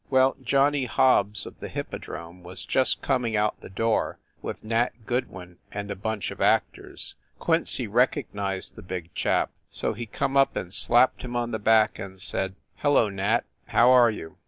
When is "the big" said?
8.75-9.13